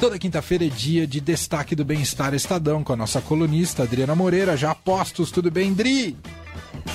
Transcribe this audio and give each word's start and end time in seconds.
Toda 0.00 0.18
quinta-feira 0.18 0.64
é 0.64 0.68
dia 0.68 1.06
de 1.06 1.20
destaque 1.20 1.76
do 1.76 1.84
bem-estar 1.84 2.32
Estadão 2.32 2.82
com 2.82 2.94
a 2.94 2.96
nossa 2.96 3.20
colunista 3.20 3.82
Adriana 3.82 4.14
Moreira. 4.14 4.56
Já 4.56 4.74
postos, 4.74 5.30
tudo 5.30 5.50
bem, 5.50 5.74
Dri? 5.74 6.16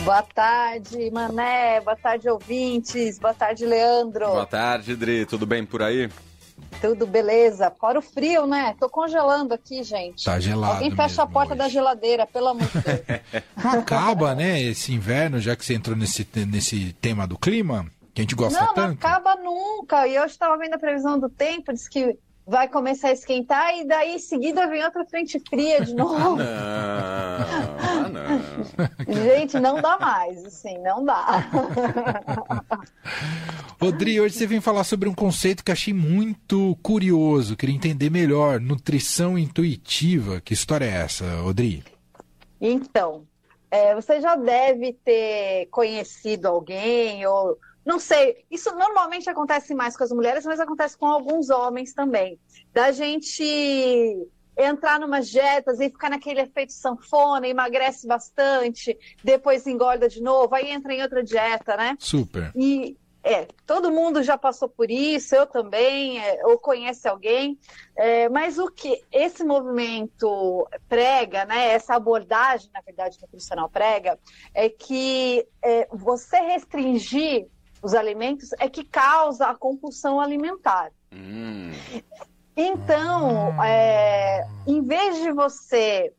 Boa 0.03 0.23
tarde, 0.23 1.11
Mané. 1.11 1.79
Boa 1.81 1.95
tarde, 1.95 2.27
ouvintes. 2.27 3.19
Boa 3.19 3.35
tarde, 3.35 3.63
Leandro. 3.63 4.25
Boa 4.25 4.47
tarde, 4.47 4.95
Dri. 4.95 5.23
Tudo 5.27 5.45
bem 5.45 5.63
por 5.63 5.83
aí? 5.83 6.09
Tudo 6.81 7.05
beleza. 7.05 7.69
Fora 7.79 7.99
o 7.99 8.01
frio, 8.01 8.47
né? 8.47 8.75
Tô 8.79 8.89
congelando 8.89 9.53
aqui, 9.53 9.83
gente. 9.83 10.25
Tá 10.25 10.39
gelado. 10.39 10.73
Alguém 10.73 10.89
fecha 10.89 11.07
mesmo 11.07 11.21
a 11.21 11.27
porta 11.27 11.53
hoje. 11.53 11.59
da 11.59 11.69
geladeira, 11.69 12.25
pelo 12.25 12.47
amor 12.47 12.65
de 12.65 12.81
Deus. 12.81 13.43
Não 13.63 13.79
acaba, 13.81 14.33
né, 14.33 14.59
esse 14.59 14.91
inverno, 14.91 15.39
já 15.39 15.55
que 15.55 15.63
você 15.63 15.75
entrou 15.75 15.95
nesse, 15.95 16.27
nesse 16.47 16.91
tema 16.93 17.27
do 17.27 17.37
clima, 17.37 17.85
que 18.15 18.21
a 18.21 18.23
gente 18.23 18.33
gosta 18.33 18.59
não, 18.59 18.67
não 18.67 18.73
tanto. 18.73 19.05
acaba 19.05 19.35
nunca. 19.35 20.07
E 20.07 20.15
eu 20.15 20.25
estava 20.25 20.57
vendo 20.57 20.73
a 20.73 20.79
previsão 20.79 21.19
do 21.19 21.29
tempo, 21.29 21.71
diz 21.71 21.87
que 21.87 22.17
vai 22.47 22.67
começar 22.67 23.07
a 23.07 23.13
esquentar 23.13 23.75
e 23.75 23.85
daí 23.85 24.15
em 24.15 24.19
seguida 24.19 24.67
vem 24.67 24.83
outra 24.83 25.03
frente 25.05 25.39
fria 25.49 25.83
de 25.83 25.93
novo. 25.95 26.35
Não, 26.35 26.45
ah, 26.45 28.09
não. 28.11 28.25
Gente, 29.13 29.59
não 29.59 29.81
dá 29.81 29.97
mais, 29.97 30.45
assim, 30.45 30.77
não 30.79 31.03
dá. 31.03 31.49
Rodri, 33.81 34.21
hoje 34.21 34.35
você 34.35 34.47
vem 34.47 34.61
falar 34.61 34.83
sobre 34.83 35.09
um 35.09 35.13
conceito 35.13 35.63
que 35.63 35.71
achei 35.71 35.93
muito 35.93 36.77
curioso, 36.81 37.57
queria 37.57 37.75
entender 37.75 38.09
melhor. 38.09 38.59
Nutrição 38.59 39.37
intuitiva. 39.37 40.39
Que 40.39 40.53
história 40.53 40.85
é 40.85 41.03
essa, 41.03 41.25
Rodri? 41.41 41.83
Então, 42.61 43.23
é, 43.69 43.93
você 43.93 44.21
já 44.21 44.35
deve 44.35 44.93
ter 44.93 45.67
conhecido 45.71 46.47
alguém, 46.47 47.25
ou 47.25 47.57
não 47.85 47.99
sei, 47.99 48.43
isso 48.49 48.73
normalmente 48.75 49.29
acontece 49.29 49.75
mais 49.75 49.95
com 49.95 50.03
as 50.03 50.11
mulheres, 50.11 50.45
mas 50.45 50.59
acontece 50.59 50.97
com 50.97 51.05
alguns 51.05 51.49
homens 51.49 51.93
também. 51.93 52.39
Da 52.73 52.91
gente 52.91 54.27
entrar 54.57 54.99
numas 54.99 55.29
dietas 55.29 55.79
e 55.79 55.89
ficar 55.89 56.09
naquele 56.09 56.41
efeito 56.41 56.73
sanfona, 56.73 57.47
emagrece 57.47 58.07
bastante, 58.07 58.97
depois 59.23 59.67
engorda 59.67 60.07
de 60.07 60.21
novo, 60.21 60.55
aí 60.55 60.71
entra 60.71 60.93
em 60.93 61.01
outra 61.01 61.23
dieta, 61.23 61.75
né? 61.75 61.95
Super. 61.99 62.51
E 62.55 62.97
é, 63.21 63.47
todo 63.65 63.91
mundo 63.91 64.21
já 64.21 64.37
passou 64.37 64.69
por 64.69 64.89
isso, 64.91 65.35
eu 65.35 65.47
também, 65.47 66.19
é, 66.19 66.45
ou 66.45 66.59
conhece 66.59 67.07
alguém. 67.07 67.59
É, 67.95 68.29
mas 68.29 68.59
o 68.59 68.69
que 68.69 69.03
esse 69.11 69.43
movimento 69.43 70.67
prega, 70.87 71.43
né, 71.43 71.71
essa 71.71 71.95
abordagem, 71.95 72.69
na 72.71 72.81
verdade, 72.81 73.17
nutricional 73.19 73.67
prega, 73.67 74.19
é 74.53 74.69
que 74.69 75.45
é, 75.63 75.87
você 75.91 76.39
restringir 76.39 77.47
os 77.85 77.93
alimentos 77.93 78.49
é 78.53 78.67
que 78.67 78.83
causa 78.83 79.45
a 79.45 79.55
compulsão 79.55 80.19
alimentar. 80.19 80.91
Hum, 81.11 81.71
Então, 82.57 83.63
é, 83.63 84.43
em 84.65 84.81
vez 84.81 85.21
de 85.21 85.31
você 85.31 86.11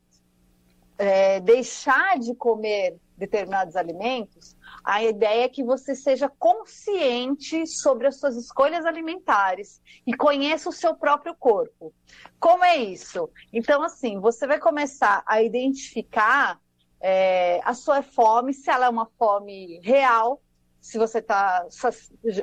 é, 0.97 1.41
deixar 1.41 2.17
de 2.19 2.33
comer 2.35 2.95
determinados 3.17 3.75
alimentos, 3.75 4.55
a 4.81 5.03
ideia 5.03 5.43
é 5.43 5.49
que 5.49 5.61
você 5.61 5.93
seja 5.93 6.31
consciente 6.39 7.67
sobre 7.67 8.07
as 8.07 8.17
suas 8.17 8.37
escolhas 8.37 8.85
alimentares 8.85 9.81
e 10.05 10.13
conheça 10.13 10.69
o 10.69 10.71
seu 10.71 10.95
próprio 10.95 11.35
corpo. 11.35 11.93
Como 12.39 12.63
é 12.63 12.77
isso? 12.77 13.29
Então, 13.51 13.83
assim, 13.83 14.21
você 14.21 14.47
vai 14.47 14.57
começar 14.57 15.21
a 15.25 15.41
identificar 15.41 16.61
é, 17.01 17.59
a 17.65 17.73
sua 17.73 18.01
fome, 18.01 18.53
se 18.53 18.69
ela 18.69 18.85
é 18.85 18.89
uma 18.89 19.07
fome 19.17 19.81
real, 19.83 20.41
se 20.81 20.97
você 20.97 21.21
tá, 21.21 21.65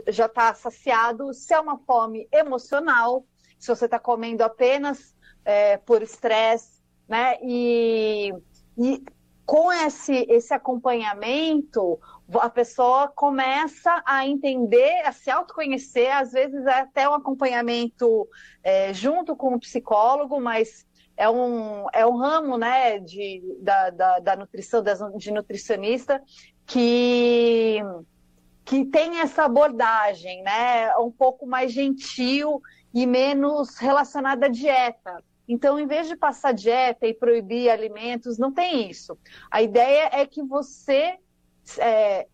já 0.08 0.26
está 0.26 0.54
saciado, 0.54 1.32
se 1.32 1.54
é 1.54 1.60
uma 1.60 1.78
fome 1.78 2.28
emocional, 2.32 3.24
se 3.58 3.68
você 3.68 3.86
está 3.86 3.98
comendo 3.98 4.42
apenas 4.42 5.14
é, 5.44 5.76
por 5.78 6.02
estresse, 6.02 6.82
né? 7.08 7.36
E, 7.42 8.34
e 8.76 9.02
com 9.46 9.72
esse, 9.72 10.26
esse 10.28 10.54
acompanhamento, 10.54 11.98
a 12.40 12.48
pessoa 12.48 13.08
começa 13.08 14.02
a 14.06 14.26
entender, 14.26 15.02
a 15.04 15.12
se 15.12 15.30
autoconhecer, 15.30 16.10
às 16.10 16.32
vezes 16.32 16.64
é 16.66 16.80
até 16.80 17.08
um 17.08 17.14
acompanhamento 17.14 18.28
é, 18.62 18.92
junto 18.94 19.36
com 19.36 19.54
o 19.54 19.60
psicólogo, 19.60 20.40
mas 20.40 20.86
é 21.16 21.28
um, 21.28 21.86
é 21.92 22.06
um 22.06 22.16
ramo 22.16 22.56
né, 22.56 22.98
de, 22.98 23.42
da, 23.60 23.90
da, 23.90 24.18
da 24.18 24.36
nutrição, 24.36 24.82
de 25.16 25.30
nutricionista, 25.30 26.22
que 26.66 27.80
que 28.64 28.84
tem 28.84 29.20
essa 29.20 29.44
abordagem, 29.44 30.42
né, 30.42 30.96
um 30.96 31.10
pouco 31.10 31.46
mais 31.46 31.72
gentil 31.72 32.62
e 32.92 33.06
menos 33.06 33.76
relacionada 33.76 34.46
à 34.46 34.48
dieta. 34.48 35.22
Então, 35.46 35.78
em 35.78 35.86
vez 35.86 36.08
de 36.08 36.16
passar 36.16 36.52
dieta 36.52 37.06
e 37.06 37.12
proibir 37.12 37.68
alimentos, 37.68 38.38
não 38.38 38.50
tem 38.50 38.88
isso. 38.88 39.18
A 39.50 39.60
ideia 39.60 40.08
é 40.12 40.26
que 40.26 40.42
você 40.42 41.18
é, 41.78 42.26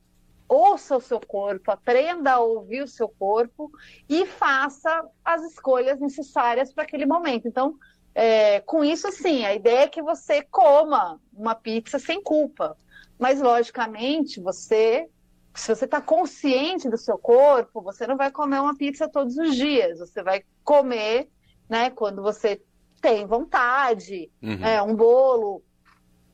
ouça 0.49 0.97
o 0.97 1.01
seu 1.01 1.19
corpo, 1.19 1.73
aprenda 1.73 2.33
a 2.33 2.41
ouvir 2.41 2.83
o 2.83 2.89
seu 2.89 3.09
corpo 3.09 3.71
e 4.09 4.25
faça 4.27 5.05
as 5.25 5.43
escolhas 5.43 5.99
necessárias 5.99 6.73
para 6.73 6.85
aquele 6.85 7.07
momento. 7.07 7.49
Então, 7.49 7.75
é, 8.15 8.61
com 8.61 8.85
isso, 8.85 9.11
sim, 9.11 9.45
a 9.45 9.55
ideia 9.55 9.85
é 9.85 9.89
que 9.89 10.03
você 10.03 10.43
coma 10.43 11.21
uma 11.33 11.55
pizza 11.55 11.99
sem 11.99 12.23
culpa. 12.23 12.77
Mas, 13.19 13.41
logicamente, 13.41 14.41
você 14.41 15.09
se 15.55 15.75
você 15.75 15.84
está 15.84 16.00
consciente 16.00 16.88
do 16.88 16.97
seu 16.97 17.19
corpo, 17.19 17.83
você 17.83 18.06
não 18.06 18.16
vai 18.16 18.31
comer 18.31 18.61
uma 18.61 18.77
pizza 18.77 19.09
todos 19.09 19.37
os 19.37 19.55
dias. 19.56 19.99
Você 19.99 20.22
vai 20.22 20.43
comer, 20.65 21.28
né, 21.69 21.91
quando 21.91 22.22
você 22.22 22.61
tem 23.00 23.27
vontade, 23.27 24.31
Uhum. 24.43 24.65
é, 24.65 24.83
um 24.83 24.94
bolo. 24.94 25.62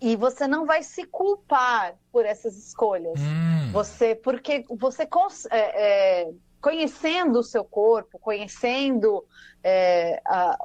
E 0.00 0.14
você 0.16 0.46
não 0.46 0.66
vai 0.66 0.82
se 0.82 1.04
culpar 1.06 1.96
por 2.12 2.26
essas 2.26 2.56
escolhas. 2.56 3.18
Hum, 3.18 3.72
Você, 3.72 4.14
porque 4.14 4.64
você 4.78 5.08
é, 5.50 6.22
é, 6.22 6.30
conhecendo 6.60 7.38
o 7.38 7.42
seu 7.42 7.64
corpo, 7.64 8.18
conhecendo 8.18 9.24
é, 9.62 10.20
a- 10.26 10.56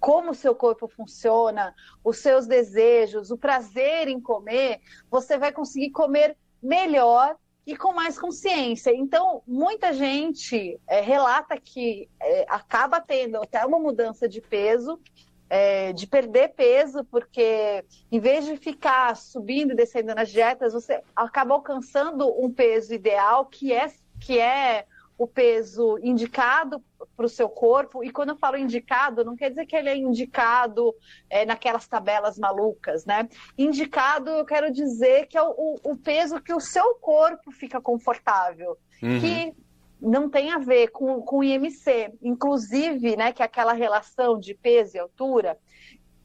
como 0.00 0.30
o 0.30 0.34
seu 0.34 0.54
corpo 0.54 0.88
funciona, 0.88 1.74
os 2.02 2.18
seus 2.18 2.46
desejos, 2.46 3.30
o 3.30 3.38
prazer 3.38 4.08
em 4.08 4.20
comer, 4.20 4.80
você 5.10 5.38
vai 5.38 5.52
conseguir 5.52 5.90
comer 5.90 6.36
melhor 6.62 7.36
e 7.66 7.76
com 7.76 7.92
mais 7.92 8.18
consciência. 8.18 8.94
Então, 8.94 9.42
muita 9.46 9.92
gente 9.92 10.78
é, 10.86 11.00
relata 11.00 11.58
que 11.58 12.08
é, 12.20 12.44
acaba 12.48 13.00
tendo 13.00 13.36
até 13.36 13.64
uma 13.64 13.78
mudança 13.78 14.28
de 14.28 14.40
peso, 14.40 15.00
é, 15.48 15.92
de 15.92 16.06
perder 16.06 16.54
peso, 16.54 17.04
porque 17.04 17.84
em 18.10 18.18
vez 18.18 18.44
de 18.44 18.56
ficar 18.56 19.16
subindo 19.16 19.72
e 19.72 19.76
descendo 19.76 20.14
nas 20.14 20.30
dietas, 20.30 20.72
você 20.72 21.02
acaba 21.14 21.54
alcançando 21.54 22.28
um 22.38 22.52
peso 22.52 22.92
ideal, 22.92 23.46
que 23.46 23.72
é, 23.72 23.90
que 24.20 24.38
é 24.38 24.86
o 25.16 25.26
peso 25.26 25.98
indicado 26.02 26.82
para 27.16 27.26
o 27.26 27.28
seu 27.28 27.48
corpo. 27.48 28.02
E 28.02 28.10
quando 28.10 28.30
eu 28.30 28.36
falo 28.36 28.56
indicado, 28.56 29.24
não 29.24 29.36
quer 29.36 29.50
dizer 29.50 29.66
que 29.66 29.76
ele 29.76 29.88
é 29.88 29.96
indicado 29.96 30.94
é, 31.30 31.44
naquelas 31.44 31.86
tabelas 31.86 32.38
malucas, 32.38 33.04
né? 33.04 33.28
Indicado, 33.56 34.30
eu 34.30 34.44
quero 34.44 34.72
dizer 34.72 35.26
que 35.26 35.36
é 35.36 35.42
o, 35.42 35.78
o 35.82 35.96
peso 35.96 36.40
que 36.40 36.52
o 36.52 36.60
seu 36.60 36.94
corpo 36.96 37.50
fica 37.50 37.80
confortável, 37.80 38.76
Uhum. 39.02 39.20
que 39.20 39.54
não 40.00 40.30
tem 40.30 40.52
a 40.52 40.58
ver 40.58 40.88
com, 40.88 41.20
com 41.22 41.38
o 41.38 41.44
IMC. 41.44 42.12
Inclusive, 42.22 43.16
né, 43.16 43.32
que 43.32 43.42
é 43.42 43.44
aquela 43.44 43.72
relação 43.72 44.38
de 44.38 44.54
peso 44.54 44.96
e 44.96 45.00
altura. 45.00 45.58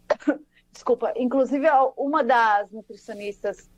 Desculpa, 0.71 1.13
inclusive 1.15 1.67
uma 1.97 2.23
das 2.23 2.71
nutricionistas 2.71 3.69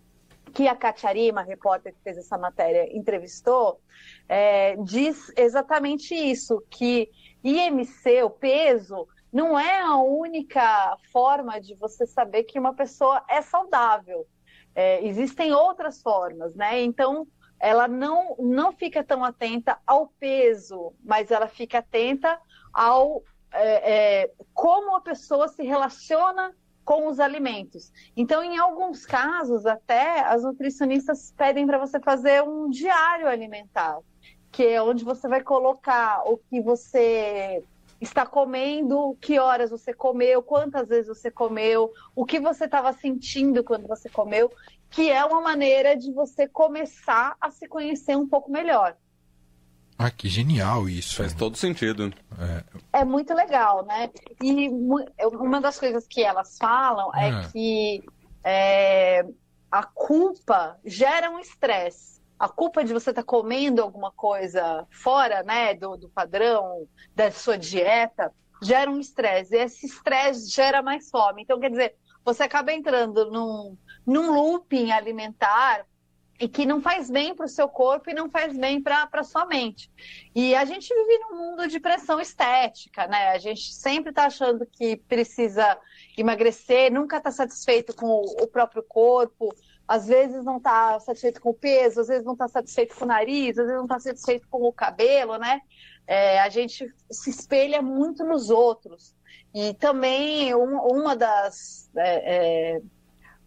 que 0.53 0.68
a 0.68 0.75
Catiarima, 0.75 1.41
repórter 1.41 1.94
que 1.94 2.02
fez 2.03 2.18
essa 2.18 2.38
matéria, 2.38 2.96
entrevistou, 2.96 3.79
é, 4.28 4.75
diz 4.78 5.31
exatamente 5.38 6.13
isso, 6.13 6.63
que 6.69 7.09
IMC, 7.44 8.24
o 8.24 8.29
peso, 8.29 9.07
não 9.31 9.57
é 9.57 9.80
a 9.80 9.96
única 9.97 10.98
forma 11.12 11.60
de 11.60 11.75
você 11.75 12.06
saber 12.06 12.44
que 12.44 12.60
uma 12.60 12.74
pessoa 12.74 13.24
é 13.30 13.42
saudável. 13.42 14.27
É, 14.75 15.06
existem 15.06 15.54
outras 15.54 16.01
formas, 16.01 16.54
né? 16.56 16.81
Então, 16.81 17.27
ela 17.60 17.88
não, 17.88 18.36
não 18.39 18.71
fica 18.71 19.04
tão 19.04 19.24
atenta 19.24 19.77
ao 19.86 20.07
peso, 20.19 20.94
mas 21.04 21.30
ela 21.30 21.48
fica 21.48 21.77
atenta 21.80 22.39
ao 22.74 23.24
é, 23.54 24.21
é, 24.24 24.31
como 24.54 24.95
a 24.95 25.01
pessoa 25.01 25.48
se 25.48 25.63
relaciona 25.63 26.56
com 26.83 27.07
os 27.07 27.19
alimentos. 27.19 27.92
Então, 28.16 28.44
em 28.44 28.57
alguns 28.57 29.06
casos, 29.06 29.66
até 29.66 30.22
as 30.22 30.44
nutricionistas 30.44 31.33
pedem 31.38 31.66
para 31.66 31.78
você 31.78 32.00
fazer 32.00 32.44
um 32.44 32.69
diário 32.69 33.28
alimentar, 33.28 34.00
que 34.51 34.63
é 34.63 34.81
onde 34.81 35.04
você 35.04 35.28
vai 35.28 35.42
colocar 35.42 36.24
o 36.25 36.38
que 36.38 36.60
você 36.62 37.63
está 38.00 38.25
comendo, 38.25 39.16
que 39.22 39.39
horas 39.39 39.69
você 39.69 39.94
comeu, 39.94 40.42
quantas 40.42 40.89
vezes 40.89 41.07
você 41.07 41.30
comeu, 41.30 41.92
o 42.16 42.25
que 42.25 42.39
você 42.39 42.66
estava 42.66 42.92
sentindo 42.94 43.63
quando 43.63 43.88
você 43.88 44.10
comeu, 44.10 44.51
que 44.89 45.10
é 45.10 45.24
uma 45.24 45.39
maneira 45.39 45.95
de 45.95 46.12
você 46.12 46.48
começar 46.48 47.36
a 47.39 47.51
se 47.51 47.68
conhecer 47.68 48.18
um 48.18 48.28
pouco 48.28 48.51
melhor. 48.51 48.98
Ah, 50.01 50.09
que 50.09 50.27
genial 50.27 50.89
isso. 50.89 51.18
Faz 51.18 51.31
todo 51.33 51.56
sentido. 51.56 52.12
É 52.92 53.06
muito 53.06 53.33
legal, 53.36 53.86
né? 53.86 54.09
E 54.42 54.68
uma 55.19 55.62
das 55.62 55.80
coisas 55.80 56.07
que 56.07 56.24
elas 56.24 56.57
falam 56.57 57.13
é, 57.15 57.30
é 57.30 57.50
que 57.50 58.03
é, 58.44 59.24
a 59.71 59.83
culpa 59.83 60.80
gera 60.83 61.30
um 61.30 61.39
estresse. 61.39 62.19
A 62.39 62.50
culpa 62.50 62.83
de 62.83 62.92
você 62.92 63.12
estar 63.12 63.21
tá 63.21 63.27
comendo 63.27 63.81
alguma 63.83 64.12
coisa 64.12 64.88
fora, 64.89 65.44
né, 65.44 65.75
do, 65.75 65.95
do 65.95 66.09
padrão 66.09 66.88
da 67.15 67.30
sua 67.30 67.56
dieta, 67.56 68.33
gera 68.63 68.89
um 68.89 69.00
estresse. 69.00 69.56
E 69.56 69.59
esse 69.59 69.86
estresse 69.86 70.50
gera 70.50 70.81
mais 70.81 71.12
fome. 71.12 71.44
Então, 71.44 71.59
quer 71.59 71.69
dizer, 71.69 71.95
você 72.25 72.42
acaba 72.42 72.74
entrando 72.74 73.30
num, 73.30 73.77
num 74.04 74.31
looping 74.31 74.92
alimentar 74.92 75.86
e 76.42 76.48
que 76.48 76.66
não 76.66 76.82
faz 76.82 77.08
bem 77.08 77.36
para 77.36 77.46
o 77.46 77.50
seu 77.50 77.70
corpo 77.70 78.10
e 78.10 78.16
não 78.16 78.28
faz 78.28 78.58
bem 78.58 78.82
para 78.82 79.08
a 79.12 79.24
sua 79.24 79.46
mente. 79.46 79.92
E 80.34 80.56
a 80.56 80.66
gente 80.66 80.92
vive 80.92 81.20
num 81.20 81.38
mundo 81.38 81.68
de 81.68 81.80
pressão 81.80 82.20
estética, 82.20 83.06
né? 83.06 83.30
A 83.30 83.38
gente 83.38 83.72
sempre 83.72 84.10
está 84.10 84.26
achando 84.26 84.66
que 84.66 84.98
precisa 84.98 85.78
emagrecer, 86.18 86.92
nunca 86.92 87.18
está 87.18 87.30
satisfeito 87.30 87.96
com 87.96 88.08
o 88.42 88.48
próprio 88.48 88.82
corpo, 88.82 89.54
às 89.88 90.08
vezes 90.08 90.44
não 90.44 90.58
está 90.58 91.00
satisfeito 91.00 91.40
com 91.40 91.52
o 91.52 91.54
peso, 91.54 92.02
às 92.02 92.08
vezes 92.08 92.26
não 92.26 92.34
está 92.34 92.48
satisfeito 92.48 92.96
com 92.96 93.06
o 93.06 93.08
nariz, 93.08 93.60
às 93.60 93.66
vezes 93.66 93.76
não 93.76 93.84
está 93.84 94.00
satisfeito 94.00 94.48
com 94.50 94.64
o 94.64 94.74
cabelo, 94.74 95.38
né? 95.38 95.62
É, 96.08 96.40
a 96.40 96.50
gente 96.50 96.92
se 97.12 97.30
espelha 97.30 97.84
muito 97.84 98.24
nos 98.24 98.50
outros. 98.50 99.16
E 99.54 99.76
também 99.76 100.56
um, 100.56 100.78
uma 100.78 101.16
das. 101.16 101.92
É, 101.96 102.78
é, 102.78 102.82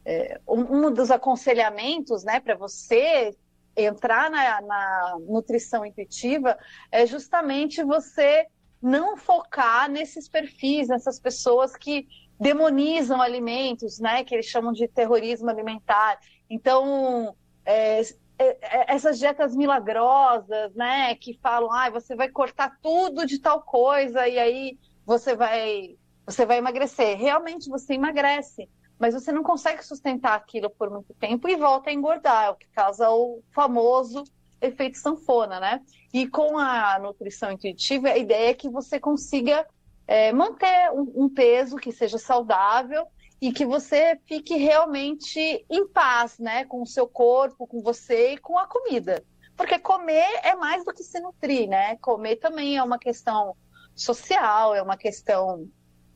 é, 0.04 0.40
um, 0.46 0.92
dos 0.92 1.10
aconselhamentos 1.10 2.24
né, 2.24 2.40
para 2.40 2.54
você 2.54 3.34
entrar 3.76 4.30
na, 4.30 4.60
na, 4.60 5.16
nutrição 5.20 5.84
intuitiva 5.84 6.56
é 6.92 7.06
justamente 7.06 7.82
você 7.82 8.46
não 8.80 9.16
focar 9.16 9.90
nesses 9.90 10.28
perfis, 10.28 10.88
nessas 10.88 11.18
pessoas 11.18 11.74
que 11.74 12.06
demonizam 12.38 13.20
alimentos, 13.20 13.98
né, 13.98 14.22
que 14.22 14.34
eles 14.34 14.46
chamam 14.46 14.72
de 14.72 14.86
terrorismo 14.86 15.48
alimentar. 15.48 16.18
Então, 16.50 17.34
é, 17.64 18.02
é, 18.02 18.04
é 18.38 18.94
essas 18.94 19.18
dietas 19.18 19.56
milagrosas, 19.56 20.74
né, 20.74 21.14
que 21.14 21.38
falam, 21.42 21.72
ah, 21.72 21.88
você 21.88 22.14
vai 22.14 22.28
cortar 22.28 22.78
tudo 22.82 23.24
de 23.24 23.38
tal 23.38 23.62
coisa 23.62 24.28
e 24.28 24.38
aí 24.38 24.78
você 25.06 25.34
vai, 25.34 25.96
você 26.26 26.44
vai 26.44 26.58
emagrecer. 26.58 27.16
Realmente 27.16 27.70
você 27.70 27.94
emagrece, 27.94 28.68
mas 28.98 29.14
você 29.14 29.32
não 29.32 29.42
consegue 29.42 29.84
sustentar 29.84 30.34
aquilo 30.34 30.70
por 30.70 30.90
muito 30.90 31.12
tempo 31.14 31.48
e 31.48 31.56
volta 31.56 31.90
a 31.90 31.92
engordar, 31.92 32.46
é 32.46 32.50
o 32.50 32.54
que 32.54 32.68
causa 32.68 33.10
o 33.10 33.42
famoso 33.52 34.24
efeito 34.60 34.98
sanfona, 34.98 35.60
né? 35.60 35.80
E 36.12 36.26
com 36.28 36.58
a 36.58 36.98
nutrição 36.98 37.50
intuitiva, 37.50 38.08
a 38.08 38.18
ideia 38.18 38.50
é 38.50 38.54
que 38.54 38.68
você 38.68 38.98
consiga 38.98 39.66
é, 40.06 40.32
manter 40.32 40.90
um, 40.92 41.24
um 41.24 41.28
peso 41.28 41.76
que 41.76 41.92
seja 41.92 42.18
saudável 42.18 43.06
e 43.40 43.52
que 43.52 43.66
você 43.66 44.18
fique 44.26 44.56
realmente 44.56 45.38
em 45.68 45.86
paz, 45.88 46.38
né, 46.38 46.64
com 46.64 46.82
o 46.82 46.86
seu 46.86 47.06
corpo, 47.06 47.66
com 47.66 47.82
você 47.82 48.32
e 48.32 48.38
com 48.38 48.58
a 48.58 48.66
comida. 48.66 49.22
Porque 49.56 49.78
comer 49.78 50.40
é 50.42 50.54
mais 50.54 50.84
do 50.84 50.92
que 50.92 51.02
se 51.02 51.20
nutrir, 51.20 51.68
né? 51.68 51.96
Comer 51.96 52.36
também 52.36 52.76
é 52.76 52.82
uma 52.82 52.98
questão 52.98 53.56
social, 53.94 54.74
é 54.74 54.82
uma 54.82 54.96
questão 54.96 55.68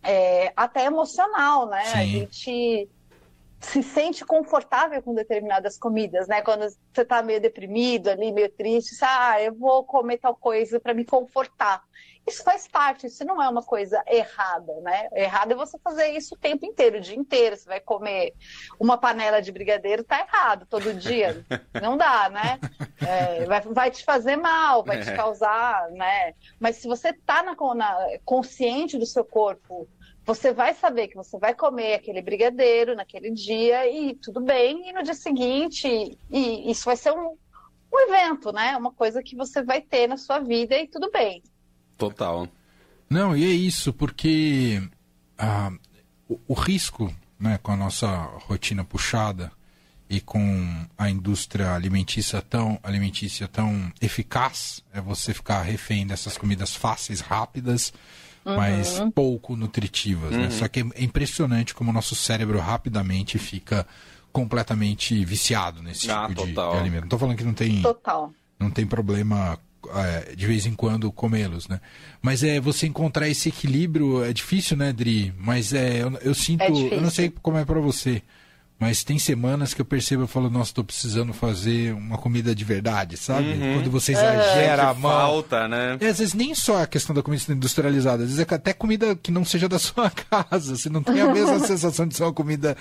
é, 0.02 0.52
até 0.56 0.84
emocional, 0.84 1.68
né? 1.68 1.84
Sim. 1.84 1.98
A 1.98 2.04
gente 2.04 2.88
se 3.60 3.82
sente 3.82 4.24
confortável 4.24 5.02
com 5.02 5.14
determinadas 5.14 5.76
comidas, 5.76 6.28
né? 6.28 6.42
Quando 6.42 6.68
você 6.68 7.02
está 7.02 7.22
meio 7.22 7.40
deprimido 7.40 8.08
ali, 8.08 8.30
meio 8.30 8.50
triste, 8.50 8.94
você, 8.94 9.04
ah, 9.04 9.42
eu 9.42 9.52
vou 9.54 9.84
comer 9.84 10.18
tal 10.18 10.36
coisa 10.36 10.78
para 10.78 10.94
me 10.94 11.04
confortar. 11.04 11.82
Isso 12.28 12.44
faz 12.44 12.68
parte, 12.68 13.06
isso 13.06 13.24
não 13.24 13.42
é 13.42 13.48
uma 13.48 13.62
coisa 13.62 14.02
errada, 14.06 14.78
né? 14.82 15.08
Errado 15.12 15.52
é 15.52 15.54
você 15.54 15.78
fazer 15.78 16.10
isso 16.10 16.34
o 16.34 16.38
tempo 16.38 16.66
inteiro, 16.66 16.98
o 16.98 17.00
dia 17.00 17.16
inteiro. 17.16 17.56
Você 17.56 17.66
vai 17.66 17.80
comer 17.80 18.34
uma 18.78 18.98
panela 18.98 19.40
de 19.40 19.50
brigadeiro, 19.50 20.04
tá 20.04 20.20
errado 20.20 20.66
todo 20.68 20.92
dia. 20.92 21.42
Não 21.82 21.96
dá, 21.96 22.28
né? 22.28 22.60
É, 23.00 23.46
vai, 23.46 23.60
vai, 23.62 23.90
te 23.90 24.04
fazer 24.04 24.36
mal, 24.36 24.84
vai 24.84 25.00
te 25.00 25.08
é. 25.08 25.16
causar, 25.16 25.90
né? 25.92 26.34
Mas 26.60 26.76
se 26.76 26.86
você 26.86 27.14
tá 27.14 27.42
na, 27.42 27.56
na, 27.74 28.18
consciente 28.26 28.98
do 28.98 29.06
seu 29.06 29.24
corpo, 29.24 29.88
você 30.22 30.52
vai 30.52 30.74
saber 30.74 31.08
que 31.08 31.16
você 31.16 31.38
vai 31.38 31.54
comer 31.54 31.94
aquele 31.94 32.20
brigadeiro 32.20 32.94
naquele 32.94 33.30
dia 33.30 33.88
e 33.90 34.14
tudo 34.16 34.42
bem, 34.42 34.90
e 34.90 34.92
no 34.92 35.02
dia 35.02 35.14
seguinte, 35.14 36.18
e 36.30 36.70
isso 36.70 36.84
vai 36.84 36.96
ser 36.96 37.12
um, 37.12 37.38
um 37.90 38.00
evento, 38.00 38.52
né? 38.52 38.76
Uma 38.76 38.92
coisa 38.92 39.22
que 39.22 39.34
você 39.34 39.62
vai 39.62 39.80
ter 39.80 40.06
na 40.06 40.18
sua 40.18 40.40
vida 40.40 40.76
e 40.76 40.86
tudo 40.86 41.10
bem. 41.10 41.42
Total. 41.98 42.48
Não, 43.10 43.36
e 43.36 43.44
é 43.44 43.48
isso, 43.48 43.92
porque 43.92 44.80
ah, 45.36 45.72
o, 46.28 46.38
o, 46.46 46.54
risco 46.54 47.12
né, 47.38 47.58
com 47.62 47.72
a 47.72 47.76
nossa 47.76 48.06
rotina 48.46 48.84
puxada 48.84 49.50
e 50.08 50.20
com 50.20 50.86
a 50.96 51.10
indústria 51.10 51.74
alimentícia 51.74 52.40
tão, 52.40 52.78
alimentícia 52.82 53.46
tão 53.48 53.92
eficaz 54.00 54.82
é 54.92 55.00
você 55.00 55.34
ficar 55.34 55.62
refém 55.62 56.06
dessas 56.06 56.38
comidas 56.38 56.74
fáceis, 56.74 57.20
rápidas, 57.20 57.92
uhum. 58.44 58.56
mas 58.56 59.00
pouco 59.14 59.56
nutritivas. 59.56 60.30
Né? 60.30 60.38
Uhum. 60.38 60.44
Né? 60.44 60.50
Só 60.50 60.68
que 60.68 60.80
é 60.80 61.04
impressionante 61.04 61.74
como 61.74 61.90
o 61.90 61.92
nosso 61.92 62.14
cérebro 62.14 62.58
rapidamente 62.58 63.38
fica 63.38 63.86
completamente 64.32 65.24
viciado 65.24 65.82
nesse 65.82 66.10
ah, 66.10 66.28
tipo 66.28 66.46
de, 66.46 66.52
de, 66.52 66.60
alimento. 66.60 67.00
Não 67.00 67.06
estou 67.06 67.18
falando 67.18 67.36
que 67.36 67.44
não 67.44 67.54
tem, 67.54 67.82
total. 67.82 68.32
não 68.58 68.70
tem 68.70 68.86
problema 68.86 69.58
de 70.36 70.46
vez 70.46 70.66
em 70.66 70.74
quando 70.74 71.10
comê-los, 71.12 71.68
né? 71.68 71.80
Mas 72.20 72.42
é 72.42 72.60
você 72.60 72.86
encontrar 72.86 73.28
esse 73.28 73.48
equilíbrio 73.48 74.24
é 74.24 74.32
difícil, 74.32 74.76
né, 74.76 74.92
Dri? 74.92 75.32
Mas 75.38 75.72
é 75.72 76.02
eu, 76.02 76.12
eu 76.22 76.34
sinto, 76.34 76.62
é 76.62 76.94
eu 76.94 77.00
não 77.00 77.10
sei 77.10 77.32
como 77.42 77.58
é 77.58 77.64
para 77.64 77.80
você, 77.80 78.22
mas 78.78 79.02
tem 79.02 79.18
semanas 79.18 79.74
que 79.74 79.80
eu 79.80 79.84
percebo, 79.84 80.22
eu 80.22 80.28
falo, 80.28 80.48
nossa, 80.48 80.70
estou 80.70 80.84
precisando 80.84 81.32
fazer 81.32 81.92
uma 81.94 82.16
comida 82.16 82.54
de 82.54 82.64
verdade, 82.64 83.16
sabe? 83.16 83.48
Uhum. 83.48 83.74
Quando 83.74 83.90
você 83.90 84.12
exagera 84.12 84.82
é, 84.82 84.86
a 84.86 84.94
mão. 84.94 85.10
falta, 85.10 85.66
né? 85.66 85.98
E 86.00 86.06
às 86.06 86.20
vezes 86.20 86.32
nem 86.32 86.54
só 86.54 86.82
a 86.82 86.86
questão 86.86 87.12
da 87.12 87.20
comida 87.20 87.42
industrializada, 87.52 88.22
às 88.22 88.30
vezes 88.30 88.46
é 88.48 88.54
até 88.54 88.72
comida 88.72 89.16
que 89.16 89.32
não 89.32 89.44
seja 89.44 89.68
da 89.68 89.80
sua 89.80 90.08
casa. 90.10 90.76
Você 90.76 90.88
não 90.88 91.02
tem 91.02 91.20
a 91.20 91.32
mesma 91.32 91.58
sensação 91.66 92.06
de 92.06 92.14
ser 92.14 92.22
uma 92.22 92.32
comida 92.32 92.76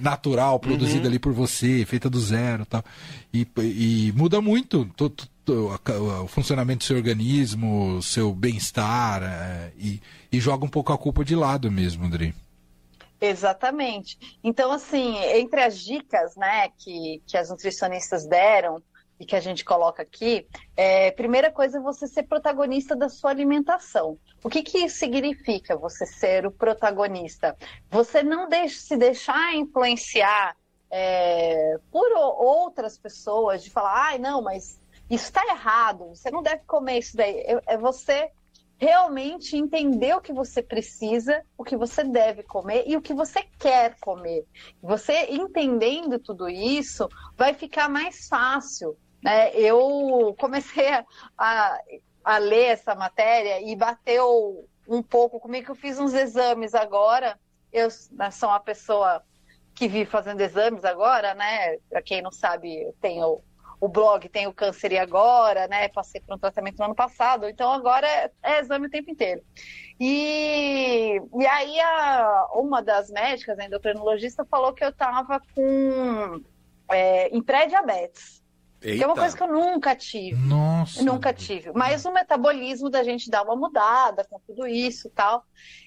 natural, 0.00 0.58
produzida 0.58 1.02
uhum. 1.02 1.06
ali 1.06 1.20
por 1.20 1.32
você, 1.32 1.84
feita 1.84 2.10
do 2.10 2.18
zero 2.18 2.66
tal. 2.66 2.84
E, 3.32 3.46
e 3.58 4.12
muda 4.16 4.40
muito 4.40 4.84
o 5.52 6.26
funcionamento 6.28 6.78
do 6.78 6.84
seu 6.84 6.96
organismo, 6.96 7.96
o 7.96 8.02
seu 8.02 8.32
bem-estar, 8.32 9.22
é, 9.22 9.72
e, 9.78 10.00
e 10.32 10.40
joga 10.40 10.64
um 10.64 10.68
pouco 10.68 10.92
a 10.92 10.98
culpa 10.98 11.24
de 11.24 11.34
lado 11.34 11.70
mesmo, 11.70 12.04
André. 12.04 12.32
Exatamente. 13.20 14.38
Então, 14.42 14.70
assim, 14.72 15.16
entre 15.18 15.62
as 15.62 15.78
dicas 15.78 16.36
né, 16.36 16.68
que, 16.78 17.22
que 17.26 17.36
as 17.36 17.50
nutricionistas 17.50 18.26
deram 18.26 18.82
e 19.18 19.24
que 19.24 19.36
a 19.36 19.40
gente 19.40 19.64
coloca 19.64 20.02
aqui, 20.02 20.46
é, 20.76 21.10
primeira 21.12 21.50
coisa 21.50 21.78
é 21.78 21.80
você 21.80 22.06
ser 22.06 22.24
protagonista 22.24 22.96
da 22.96 23.08
sua 23.08 23.30
alimentação. 23.30 24.18
O 24.42 24.50
que, 24.50 24.62
que 24.62 24.78
isso 24.78 24.98
significa, 24.98 25.76
você 25.76 26.04
ser 26.04 26.46
o 26.46 26.50
protagonista? 26.50 27.56
Você 27.90 28.22
não 28.22 28.48
deixe, 28.48 28.76
se 28.80 28.96
deixar 28.96 29.54
influenciar 29.54 30.56
é, 30.90 31.78
por 31.90 32.06
outras 32.12 32.98
pessoas, 32.98 33.62
de 33.62 33.70
falar, 33.70 34.08
ai, 34.08 34.16
ah, 34.16 34.18
não, 34.18 34.42
mas 34.42 34.78
isso 35.10 35.24
está 35.24 35.44
errado, 35.46 36.08
você 36.08 36.30
não 36.30 36.42
deve 36.42 36.62
comer 36.64 36.98
isso 36.98 37.16
daí. 37.16 37.44
É, 37.66 37.76
você 37.76 38.30
realmente 38.78 39.56
entender 39.56 40.14
o 40.14 40.20
que 40.20 40.32
você 40.32 40.62
precisa, 40.62 41.44
o 41.56 41.64
que 41.64 41.76
você 41.76 42.02
deve 42.02 42.42
comer 42.42 42.84
e 42.86 42.96
o 42.96 43.02
que 43.02 43.14
você 43.14 43.42
quer 43.58 43.96
comer. 44.00 44.44
Você 44.82 45.26
entendendo 45.30 46.18
tudo 46.18 46.48
isso, 46.48 47.08
vai 47.36 47.54
ficar 47.54 47.88
mais 47.88 48.26
fácil. 48.28 48.96
Né? 49.22 49.54
Eu 49.54 50.34
comecei 50.38 50.88
a, 51.38 51.78
a 52.24 52.38
ler 52.38 52.72
essa 52.72 52.94
matéria 52.94 53.60
e 53.60 53.74
bateu 53.76 54.66
um 54.88 55.02
pouco 55.02 55.40
comigo, 55.40 55.70
eu 55.70 55.76
fiz 55.76 55.98
uns 55.98 56.12
exames 56.12 56.74
agora. 56.74 57.38
Eu 57.72 57.88
né, 58.12 58.30
sou 58.30 58.48
uma 58.48 58.60
pessoa 58.60 59.22
que 59.74 59.88
vive 59.88 60.08
fazendo 60.08 60.40
exames 60.40 60.84
agora, 60.84 61.34
né? 61.34 61.78
Para 61.88 62.02
quem 62.02 62.22
não 62.22 62.30
sabe, 62.30 62.82
eu 62.82 62.94
tenho 63.00 63.40
o 63.84 63.88
blog 63.88 64.26
tem 64.30 64.46
o 64.46 64.52
câncer 64.52 64.92
e 64.92 64.98
agora, 64.98 65.68
né? 65.68 65.88
Passei 65.88 66.18
por 66.18 66.34
um 66.34 66.38
tratamento 66.38 66.78
no 66.78 66.86
ano 66.86 66.94
passado, 66.94 67.46
então 67.46 67.70
agora 67.70 68.06
é, 68.06 68.30
é 68.42 68.60
exame 68.60 68.86
o 68.86 68.90
tempo 68.90 69.10
inteiro. 69.10 69.42
E, 70.00 71.20
e 71.38 71.46
aí 71.46 71.78
a, 71.80 72.48
uma 72.54 72.82
das 72.82 73.10
médicas, 73.10 73.58
a 73.58 73.64
endocrinologista, 73.64 74.42
falou 74.46 74.72
que 74.72 74.82
eu 74.82 74.88
estava 74.88 75.38
com 75.54 76.40
é, 76.90 77.28
em 77.28 77.42
pré-diabetes. 77.42 78.42
Que 78.80 79.02
é 79.02 79.06
uma 79.06 79.14
coisa 79.14 79.36
que 79.36 79.42
eu 79.42 79.52
nunca 79.52 79.94
tive. 79.94 80.36
Nossa. 80.46 81.02
nunca 81.02 81.32
tive. 81.32 81.70
Mas 81.72 82.04
o 82.04 82.12
metabolismo 82.12 82.88
da 82.90 83.02
gente 83.02 83.30
dá 83.30 83.42
uma 83.42 83.56
mudada 83.56 84.24
com 84.24 84.38
tudo 84.40 84.66
isso 84.66 85.08
e 85.08 85.10
tal. 85.10 85.44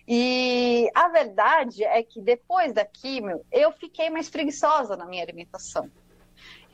E 0.08 0.90
a 0.96 1.08
verdade 1.10 1.84
é 1.84 2.02
que 2.02 2.22
depois 2.22 2.74
da 2.74 2.86
químio, 2.86 3.44
eu 3.52 3.72
fiquei 3.72 4.10
mais 4.10 4.30
preguiçosa 4.30 4.96
na 4.96 5.06
minha 5.06 5.24
alimentação. 5.24 5.90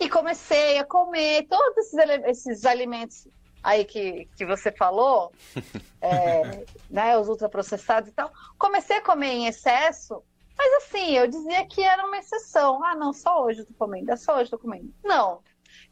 E 0.03 0.09
comecei 0.09 0.77
a 0.79 0.83
comer 0.83 1.47
todos 1.47 1.77
esses, 1.77 2.23
esses 2.25 2.65
alimentos 2.65 3.25
aí 3.63 3.85
que, 3.85 4.27
que 4.35 4.45
você 4.45 4.69
falou, 4.69 5.31
é, 6.01 6.65
né, 6.89 7.17
os 7.17 7.29
ultraprocessados 7.29 8.09
e 8.09 8.11
tal, 8.11 8.29
comecei 8.57 8.97
a 8.97 9.01
comer 9.01 9.31
em 9.31 9.47
excesso, 9.47 10.21
mas 10.57 10.83
assim, 10.83 11.11
eu 11.11 11.25
dizia 11.25 11.65
que 11.65 11.81
era 11.81 12.05
uma 12.05 12.17
exceção. 12.17 12.83
Ah, 12.83 12.95
não, 12.95 13.13
só 13.13 13.45
hoje 13.45 13.61
eu 13.61 13.65
tô 13.65 13.73
comendo, 13.75 14.11
é 14.11 14.17
só 14.17 14.35
hoje 14.35 14.47
eu 14.47 14.57
tô 14.57 14.59
comendo. 14.59 14.93
Não. 15.01 15.39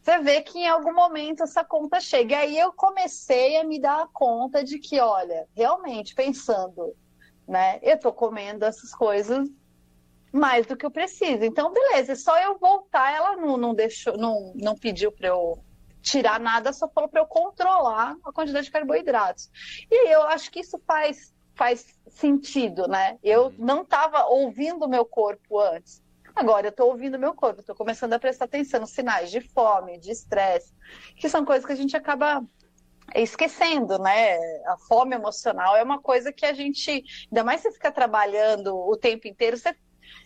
Você 0.02 0.20
vê 0.20 0.42
que 0.42 0.60
em 0.60 0.68
algum 0.68 0.94
momento 0.94 1.44
essa 1.44 1.64
conta 1.64 2.02
chega. 2.02 2.34
E 2.34 2.38
aí 2.38 2.60
eu 2.60 2.74
comecei 2.74 3.58
a 3.58 3.64
me 3.64 3.80
dar 3.80 4.08
conta 4.12 4.62
de 4.62 4.78
que, 4.78 5.00
olha, 5.00 5.48
realmente, 5.56 6.14
pensando, 6.14 6.94
né, 7.48 7.80
eu 7.82 7.98
tô 7.98 8.12
comendo 8.12 8.66
essas 8.66 8.94
coisas 8.94 9.50
mais 10.32 10.66
do 10.66 10.78
que 10.78 10.86
eu 10.86 10.92
preciso. 10.92 11.44
Então, 11.44 11.74
beleza, 11.74 12.14
é 12.14 12.16
só 12.16 12.40
eu 12.40 12.58
voltar, 12.58 13.14
ela 13.14 13.36
não, 13.36 13.58
não 13.58 13.74
deixou, 13.74 14.18
não, 14.18 14.54
não 14.56 14.76
pediu 14.76 15.12
para 15.12 15.28
eu 15.28 15.60
tirar 16.02 16.40
nada, 16.40 16.74
só 16.74 16.88
falou 16.90 17.10
para 17.10 17.22
eu 17.22 17.26
controlar 17.26 18.16
a 18.24 18.32
quantidade 18.32 18.66
de 18.66 18.72
carboidratos. 18.72 19.50
E 19.90 20.10
eu 20.10 20.24
acho 20.24 20.50
que 20.50 20.62
isso 20.62 20.80
faz, 20.88 21.34
faz 21.54 22.00
sentido, 22.10 22.88
né? 22.88 23.18
Eu 23.24 23.46
uhum. 23.46 23.56
não 23.60 23.82
estava 23.84 24.26
ouvindo 24.26 24.86
o 24.86 24.90
meu 24.90 25.06
corpo 25.06 25.60
antes. 25.60 26.02
Agora 26.36 26.68
eu 26.68 26.72
estou 26.72 26.88
ouvindo 26.90 27.16
o 27.16 27.20
meu 27.20 27.34
corpo, 27.34 27.60
estou 27.60 27.76
começando 27.76 28.14
a 28.14 28.20
prestar 28.20 28.46
atenção 28.46 28.80
nos 28.80 28.92
sinais 28.92 29.30
de 29.30 29.42
fome, 29.42 30.00
de 30.00 30.12
estresse, 30.12 30.74
que 31.18 31.30
são 31.30 31.44
coisas 31.44 31.66
que 31.66 31.74
a 31.74 31.76
gente 31.76 31.96
acaba 31.96 32.42
esquecendo, 33.14 34.00
né? 34.00 34.38
A 34.68 34.78
fome 34.88 35.14
emocional 35.14 35.76
é 35.76 35.84
uma 35.84 36.02
coisa 36.02 36.32
que 36.32 36.46
a 36.46 36.54
gente, 36.54 37.04
ainda 37.30 37.44
mais 37.44 37.62
se 37.62 37.72
fica 37.72 37.92
trabalhando 37.92 38.76
o 38.76 38.96
tempo 38.96 39.28
inteiro, 39.28 39.58
você 39.58 39.76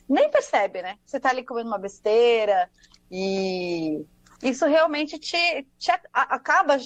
nem 0.08 0.30
percebe, 0.30 0.82
né? 0.82 0.98
Você 1.06 1.18
está 1.18 1.30
ali 1.30 1.44
comendo 1.44 1.70
uma 1.70 1.78
besteira 1.78 2.70
e 3.12 4.06
isso 4.44 4.66
realmente 4.66 5.18
te, 5.18 5.68
te 5.78 5.92
acaba 6.14 6.78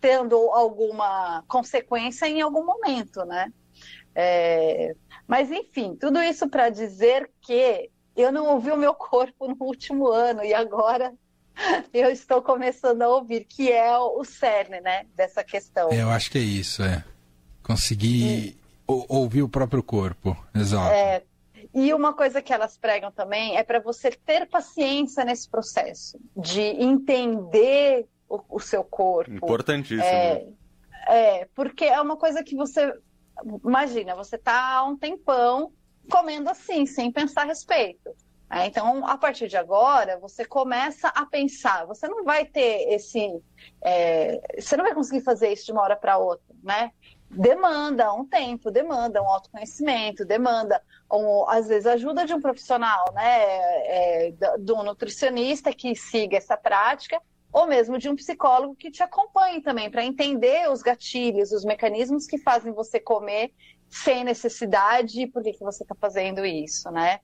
tendo 0.00 0.36
alguma 0.50 1.44
consequência 1.48 2.26
em 2.26 2.40
algum 2.40 2.64
momento, 2.64 3.24
né? 3.24 3.52
É, 4.14 4.94
mas 5.26 5.50
enfim, 5.50 5.96
tudo 5.96 6.20
isso 6.20 6.48
para 6.48 6.70
dizer 6.70 7.30
que 7.40 7.90
eu 8.16 8.32
não 8.32 8.46
ouvi 8.46 8.72
o 8.72 8.76
meu 8.76 8.94
corpo 8.94 9.46
no 9.46 9.56
último 9.60 10.08
ano 10.08 10.42
e 10.42 10.52
agora 10.52 11.14
eu 11.92 12.10
estou 12.10 12.42
começando 12.42 13.02
a 13.02 13.08
ouvir, 13.08 13.44
que 13.44 13.70
é 13.70 13.96
o 13.96 14.24
cerne, 14.24 14.80
né, 14.80 15.06
dessa 15.14 15.44
questão. 15.44 15.90
É, 15.90 16.02
eu 16.02 16.10
acho 16.10 16.30
que 16.30 16.38
é 16.38 16.42
isso, 16.42 16.82
é. 16.82 17.04
Conseguir 17.62 18.58
ouvir 18.86 19.42
o 19.42 19.48
próprio 19.48 19.82
corpo, 19.82 20.36
exato. 20.54 20.90
É, 20.92 21.22
e 21.74 21.92
uma 21.92 22.12
coisa 22.12 22.42
que 22.42 22.52
elas 22.52 22.76
pregam 22.76 23.10
também 23.10 23.56
é 23.56 23.62
para 23.62 23.80
você 23.80 24.10
ter 24.10 24.48
paciência 24.48 25.24
nesse 25.24 25.48
processo, 25.48 26.18
de 26.36 26.60
entender 26.60 28.06
o, 28.28 28.40
o 28.48 28.60
seu 28.60 28.84
corpo. 28.84 29.32
Importantíssimo. 29.32 30.02
É, 30.02 30.46
é, 31.08 31.48
porque 31.54 31.84
é 31.84 32.00
uma 32.00 32.16
coisa 32.16 32.42
que 32.42 32.54
você. 32.54 32.92
Imagina, 33.64 34.14
você 34.14 34.36
está 34.36 34.74
há 34.74 34.84
um 34.84 34.96
tempão 34.96 35.72
comendo 36.10 36.50
assim, 36.50 36.86
sem 36.86 37.12
pensar 37.12 37.42
a 37.42 37.46
respeito. 37.46 38.10
É, 38.50 38.66
então, 38.66 39.06
a 39.06 39.18
partir 39.18 39.46
de 39.46 39.58
agora, 39.58 40.18
você 40.18 40.44
começa 40.44 41.08
a 41.08 41.26
pensar. 41.26 41.84
Você 41.86 42.08
não 42.08 42.24
vai 42.24 42.46
ter 42.46 42.92
esse. 42.92 43.42
É, 43.82 44.40
você 44.58 44.76
não 44.76 44.84
vai 44.84 44.94
conseguir 44.94 45.20
fazer 45.22 45.52
isso 45.52 45.66
de 45.66 45.72
uma 45.72 45.82
hora 45.82 45.96
para 45.96 46.16
outra, 46.16 46.54
né? 46.62 46.90
Demanda 47.30 48.12
um 48.12 48.24
tempo, 48.24 48.70
demanda 48.70 49.22
um 49.22 49.28
autoconhecimento, 49.28 50.24
demanda, 50.24 50.82
um, 51.12 51.48
às 51.48 51.68
vezes, 51.68 51.86
ajuda 51.86 52.24
de 52.24 52.34
um 52.34 52.40
profissional, 52.40 53.12
né, 53.14 53.44
é, 53.44 54.34
nutricionista 54.84 55.72
que 55.72 55.94
siga 55.94 56.36
essa 56.36 56.56
prática, 56.56 57.20
ou 57.52 57.66
mesmo 57.66 57.98
de 57.98 58.08
um 58.08 58.16
psicólogo 58.16 58.74
que 58.74 58.90
te 58.90 59.02
acompanhe 59.02 59.60
também, 59.60 59.90
para 59.90 60.04
entender 60.04 60.70
os 60.70 60.82
gatilhos, 60.82 61.52
os 61.52 61.64
mecanismos 61.64 62.26
que 62.26 62.38
fazem 62.38 62.72
você 62.72 63.00
comer 63.00 63.52
sem 63.88 64.22
necessidade 64.22 65.22
e 65.22 65.26
por 65.26 65.42
que, 65.42 65.52
que 65.52 65.64
você 65.64 65.82
está 65.82 65.94
fazendo 65.94 66.44
isso, 66.44 66.90
né? 66.90 67.20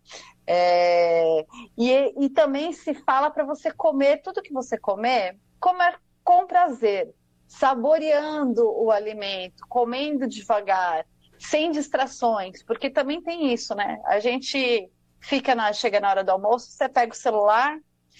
É, 0.46 1.44
e, 1.76 2.25
e 2.25 2.30
também 2.30 2.73
se 2.73 2.94
fala 2.94 3.30
para 3.30 3.44
você 3.44 3.70
comer 3.70 4.23
tudo 4.23 4.42
que 4.42 4.52
você 4.52 4.78
comer, 4.78 5.38
comer 5.61 6.00
com 6.23 6.46
prazer, 6.46 7.14
saboreando 7.58 8.64
o 8.64 8.90
alimento, 8.90 9.64
comendo 9.68 10.26
devagar, 10.26 11.06
sem 11.38 11.70
distrações, 11.70 12.62
porque 12.64 12.90
também 12.90 13.23
tem 13.23 13.52
isso, 13.52 13.75
né? 13.75 14.00
A 14.06 14.18
gente 14.18 14.90
fica 15.20 15.54
na, 15.54 15.73
chega 15.73 16.00
na 16.00 16.11
hora 16.11 16.25
do 16.25 16.30
almoço, 16.30 16.70
você 16.70 16.88
pega 16.88 17.12
o 17.12 17.16
celular, 17.16 17.78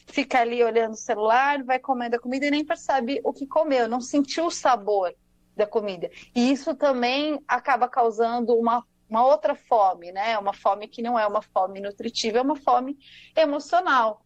fica 0.09 0.41
ali 0.41 0.62
olhando 0.62 0.93
o 0.93 0.97
celular, 0.97 1.62
vai 1.64 1.79
comendo 1.79 2.17
a 2.17 2.19
comida 2.19 2.47
e 2.47 2.50
nem 2.50 2.64
percebe 2.64 3.21
o 3.25 3.33
que 3.33 3.47
comeu, 3.47 3.88
não 3.88 4.00
sentiu 4.00 4.47
o 4.47 4.50
sabor 4.50 5.14
da 5.57 5.67
comida. 5.67 6.11
E 6.35 6.53
isso 6.53 6.75
também 6.75 7.41
acaba 7.49 7.88
causando 7.88 8.55
uma, 8.55 8.85
uma 9.09 9.26
outra 9.26 9.55
fome, 9.55 10.12
né? 10.12 10.38
Uma 10.38 10.53
fome 10.53 10.88
que 10.88 11.03
não 11.03 11.19
é 11.19 11.26
uma 11.26 11.43
fome 11.43 11.81
nutritiva, 11.81 12.38
é 12.38 12.43
uma 12.43 12.57
fome 12.57 12.97
emocional. 13.37 14.25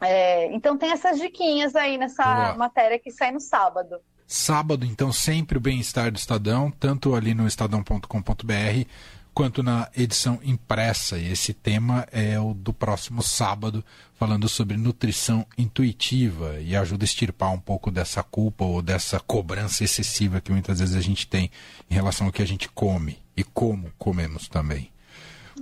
É, 0.00 0.52
então 0.52 0.76
tem 0.76 0.90
essas 0.90 1.18
diquinhas 1.18 1.74
aí 1.74 1.96
nessa 1.96 2.22
Boa. 2.22 2.54
matéria 2.54 2.98
que 2.98 3.10
sai 3.10 3.32
no 3.32 3.40
sábado. 3.40 4.00
Sábado, 4.26 4.84
então, 4.84 5.12
sempre 5.12 5.56
o 5.56 5.60
bem-estar 5.60 6.10
do 6.10 6.18
Estadão, 6.18 6.70
tanto 6.70 7.14
ali 7.14 7.32
no 7.32 7.46
estadão.com.br 7.46 8.88
quanto 9.36 9.62
na 9.62 9.88
edição 9.94 10.40
impressa. 10.42 11.18
E 11.18 11.30
esse 11.30 11.52
tema 11.52 12.08
é 12.10 12.40
o 12.40 12.54
do 12.54 12.72
próximo 12.72 13.22
sábado, 13.22 13.84
falando 14.14 14.48
sobre 14.48 14.78
nutrição 14.78 15.46
intuitiva 15.58 16.58
e 16.58 16.74
ajuda 16.74 17.04
a 17.04 17.06
extirpar 17.06 17.52
um 17.52 17.58
pouco 17.58 17.90
dessa 17.90 18.22
culpa 18.22 18.64
ou 18.64 18.80
dessa 18.80 19.20
cobrança 19.20 19.84
excessiva 19.84 20.40
que 20.40 20.50
muitas 20.50 20.80
vezes 20.80 20.96
a 20.96 21.02
gente 21.02 21.26
tem 21.26 21.50
em 21.90 21.94
relação 21.94 22.26
ao 22.26 22.32
que 22.32 22.40
a 22.40 22.46
gente 22.46 22.66
come 22.70 23.18
e 23.36 23.44
como 23.44 23.92
comemos 23.98 24.48
também. 24.48 24.90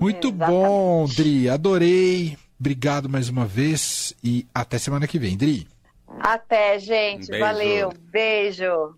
Muito 0.00 0.28
Exatamente. 0.28 0.50
bom, 0.50 1.06
Dri. 1.06 1.50
Adorei. 1.50 2.38
Obrigado 2.58 3.08
mais 3.08 3.28
uma 3.28 3.44
vez 3.44 4.14
e 4.22 4.46
até 4.54 4.78
semana 4.78 5.08
que 5.08 5.18
vem, 5.18 5.36
Dri. 5.36 5.66
Até, 6.20 6.78
gente. 6.78 7.30
Valeu. 7.38 7.92
Beijo. 8.10 8.96